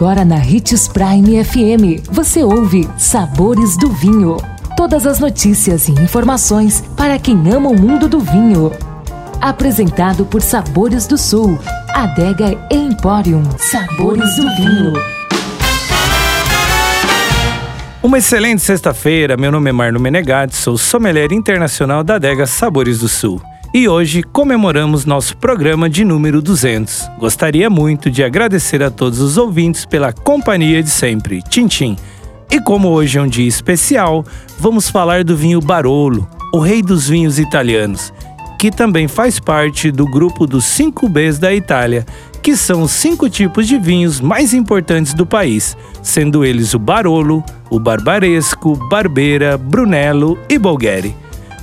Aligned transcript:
Agora 0.00 0.24
na 0.24 0.36
Ritz 0.36 0.88
Prime 0.88 1.44
FM, 1.44 2.08
você 2.10 2.42
ouve 2.42 2.88
Sabores 2.96 3.76
do 3.76 3.90
Vinho. 3.90 4.38
Todas 4.74 5.06
as 5.06 5.20
notícias 5.20 5.88
e 5.88 5.92
informações 5.92 6.82
para 6.96 7.18
quem 7.18 7.36
ama 7.52 7.68
o 7.68 7.78
mundo 7.78 8.08
do 8.08 8.18
vinho. 8.18 8.72
Apresentado 9.42 10.24
por 10.24 10.40
Sabores 10.40 11.06
do 11.06 11.18
Sul, 11.18 11.58
Adega 11.90 12.58
Emporium. 12.70 13.42
Sabores 13.58 14.36
do 14.36 14.56
Vinho. 14.56 14.94
Uma 18.02 18.16
excelente 18.16 18.62
sexta-feira, 18.62 19.36
meu 19.36 19.52
nome 19.52 19.68
é 19.68 19.72
Marno 19.74 20.00
Menegatti, 20.00 20.56
sou 20.56 20.78
sommelier 20.78 21.30
internacional 21.30 22.02
da 22.02 22.14
Adega 22.14 22.46
Sabores 22.46 23.00
do 23.00 23.08
Sul. 23.08 23.38
E 23.72 23.88
hoje 23.88 24.24
comemoramos 24.24 25.04
nosso 25.04 25.36
programa 25.36 25.88
de 25.88 26.04
número 26.04 26.42
200. 26.42 27.08
Gostaria 27.20 27.70
muito 27.70 28.10
de 28.10 28.24
agradecer 28.24 28.82
a 28.82 28.90
todos 28.90 29.20
os 29.20 29.36
ouvintes 29.36 29.86
pela 29.86 30.12
companhia 30.12 30.82
de 30.82 30.90
sempre. 30.90 31.40
Tchim. 31.42 31.96
E 32.50 32.60
como 32.60 32.88
hoje 32.88 33.16
é 33.16 33.22
um 33.22 33.28
dia 33.28 33.46
especial, 33.46 34.24
vamos 34.58 34.90
falar 34.90 35.22
do 35.22 35.36
vinho 35.36 35.60
Barolo, 35.60 36.28
o 36.52 36.58
rei 36.58 36.82
dos 36.82 37.06
vinhos 37.06 37.38
italianos, 37.38 38.12
que 38.58 38.72
também 38.72 39.06
faz 39.06 39.38
parte 39.38 39.92
do 39.92 40.04
grupo 40.04 40.48
dos 40.48 40.64
5 40.64 41.08
Bs 41.08 41.38
da 41.38 41.54
Itália, 41.54 42.04
que 42.42 42.56
são 42.56 42.82
os 42.82 42.90
cinco 42.90 43.30
tipos 43.30 43.68
de 43.68 43.78
vinhos 43.78 44.20
mais 44.20 44.52
importantes 44.52 45.14
do 45.14 45.24
país, 45.24 45.76
sendo 46.02 46.44
eles 46.44 46.74
o 46.74 46.78
Barolo, 46.78 47.44
o 47.70 47.78
Barbaresco, 47.78 48.74
Barbera, 48.88 49.56
Brunello 49.56 50.36
e 50.48 50.58
Bulgari. 50.58 51.14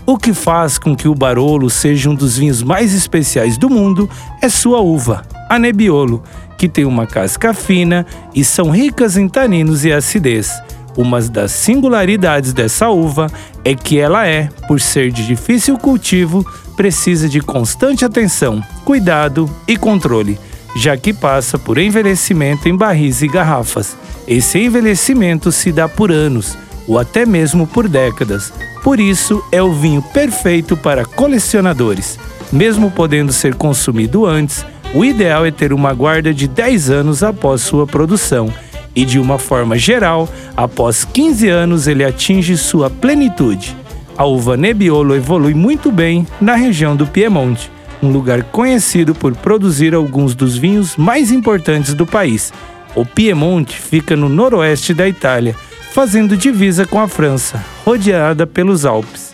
O 0.10 0.18
que 0.18 0.34
faz 0.34 0.78
com 0.78 0.96
que 0.96 1.10
o 1.10 1.14
Barolo 1.14 1.70
seja 1.70 2.10
um 2.10 2.16
dos 2.16 2.38
vinhos 2.38 2.64
mais 2.64 2.94
especiais 2.94 3.58
do 3.58 3.70
mundo 3.70 4.10
é 4.42 4.48
sua 4.48 4.80
uva, 4.80 5.22
a 5.50 5.60
Nebbiolo, 5.60 6.24
que 6.58 6.70
tem 6.70 6.86
uma 6.86 7.06
casca 7.06 7.54
fina 7.54 8.06
e 8.34 8.42
são 8.42 8.70
ricas 8.70 9.18
em 9.18 9.28
taninos 9.28 9.84
e 9.84 9.92
acidez. 9.92 10.50
Uma 10.96 11.20
das 11.20 11.52
singularidades 11.52 12.54
dessa 12.54 12.88
uva 12.88 13.30
é 13.66 13.76
que 13.76 14.00
ela 14.00 14.26
é, 14.26 14.48
por 14.66 14.80
ser 14.80 15.12
de 15.12 15.28
difícil 15.28 15.78
cultivo, 15.78 16.46
precisa 16.78 17.28
de 17.28 17.42
constante 17.42 18.06
atenção, 18.06 18.64
cuidado 18.86 19.50
e 19.68 19.76
controle, 19.76 20.40
já 20.78 20.96
que 20.96 21.12
passa 21.12 21.60
por 21.60 21.78
envelhecimento 21.78 22.70
em 22.70 22.78
barris 22.78 23.22
e 23.22 23.28
garrafas. 23.28 23.98
Esse 24.26 24.58
envelhecimento 24.58 25.52
se 25.52 25.70
dá 25.70 25.90
por 25.90 26.14
anos 26.14 26.58
ou 26.88 26.98
até 26.98 27.26
mesmo 27.26 27.68
por 27.68 27.90
décadas, 27.90 28.54
por 28.88 29.02
isso, 29.02 29.44
é 29.52 29.62
o 29.62 29.74
vinho 29.74 30.02
perfeito 30.02 30.78
para 30.78 31.04
colecionadores. 31.04 32.18
Mesmo 32.54 32.90
podendo 32.90 33.34
ser 33.34 33.54
consumido 33.54 34.26
antes, 34.26 34.66
o 34.94 35.04
ideal 35.04 35.46
é 35.46 35.52
ter 35.52 35.74
uma 35.74 35.94
guarda 35.94 36.34
de 36.34 36.48
10 36.48 36.90
anos 36.90 37.22
após 37.22 37.60
sua 37.60 37.86
produção. 37.86 38.48
E 38.96 39.04
de 39.04 39.20
uma 39.20 39.38
forma 39.38 39.78
geral, 39.78 40.30
após 40.56 41.04
15 41.04 41.50
anos 41.50 41.86
ele 41.86 42.06
atinge 42.06 42.56
sua 42.56 42.90
plenitude. 42.90 43.76
A 44.18 44.24
uva 44.24 44.56
Nebbiolo 44.56 45.18
evolui 45.18 45.54
muito 45.54 45.92
bem 45.92 46.26
na 46.40 46.56
região 46.56 46.96
do 46.96 47.06
Piemonte, 47.06 47.70
um 48.02 48.10
lugar 48.10 48.42
conhecido 48.42 49.14
por 49.14 49.36
produzir 49.36 49.94
alguns 49.94 50.34
dos 50.34 50.56
vinhos 50.56 50.96
mais 50.96 51.30
importantes 51.30 51.94
do 51.94 52.06
país. 52.06 52.54
O 52.96 53.06
Piemonte 53.06 53.78
fica 53.78 54.16
no 54.16 54.30
noroeste 54.30 54.94
da 54.94 55.10
Itália 55.10 55.58
fazendo 55.98 56.38
divisa 56.38 56.86
com 56.86 57.00
a 57.00 57.08
França, 57.08 57.66
rodeada 57.84 58.46
pelos 58.46 58.86
Alpes. 58.86 59.34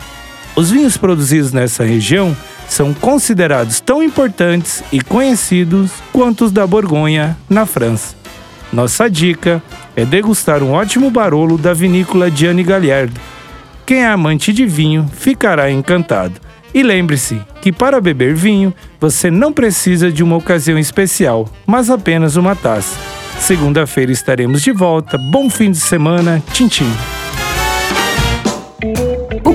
Os 0.55 0.71
vinhos 0.71 0.95
produzidos 0.95 1.51
nessa 1.51 1.83
região 1.83 2.33
são 2.69 2.93
considerados 2.93 3.81
tão 3.81 4.01
importantes 4.01 4.81
e 4.89 5.01
conhecidos 5.01 5.91
quanto 6.13 6.45
os 6.45 6.53
da 6.53 6.65
Borgonha, 6.65 7.37
na 7.49 7.65
França. 7.65 8.15
Nossa 8.71 9.09
dica 9.09 9.61
é 9.93 10.05
degustar 10.05 10.63
um 10.63 10.71
ótimo 10.71 11.11
barolo 11.11 11.57
da 11.57 11.73
vinícola 11.73 12.31
Gianni 12.31 12.63
Galhardo. 12.63 13.19
Quem 13.85 14.05
é 14.05 14.07
amante 14.07 14.53
de 14.53 14.65
vinho 14.65 15.05
ficará 15.13 15.69
encantado. 15.69 16.39
E 16.73 16.81
lembre-se 16.81 17.41
que 17.61 17.73
para 17.73 17.99
beber 17.99 18.35
vinho 18.35 18.73
você 19.01 19.29
não 19.29 19.51
precisa 19.51 20.09
de 20.09 20.23
uma 20.23 20.37
ocasião 20.37 20.79
especial, 20.79 21.45
mas 21.67 21.89
apenas 21.89 22.37
uma 22.37 22.55
taça. 22.55 23.22
Segunda-feira 23.43 24.09
estaremos 24.09 24.61
de 24.61 24.71
volta. 24.71 25.17
Bom 25.17 25.49
fim 25.49 25.69
de 25.69 25.77
semana. 25.77 26.41
Tchim, 26.53 26.69
tchim. 26.69 27.12